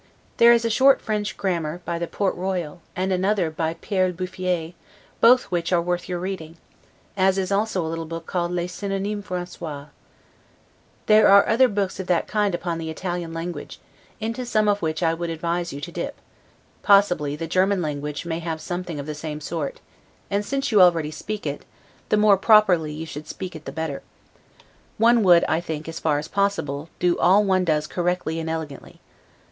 [0.37, 4.73] There is a short French grammar by the Port Royal, and another by Pere Buffier,
[5.19, 6.57] both which are worth your reading;
[7.15, 9.89] as is also a little book called 'Les Synonymes Francois.
[11.05, 13.79] There are books of that kind upon the Italian language,
[14.19, 16.15] into some of which I would advise you to dip;
[16.81, 19.81] possibly the German language may have something of the same sort,
[20.31, 21.63] and since you already speak it,
[22.09, 24.01] the more properly you speak it the better;
[24.97, 28.99] one would, I think, as far as possible, do all one does correctly and elegantly.